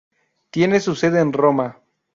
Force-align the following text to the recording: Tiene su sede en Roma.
Tiene 0.49 0.79
su 0.79 0.95
sede 0.95 1.19
en 1.19 1.31
Roma. 1.31 1.77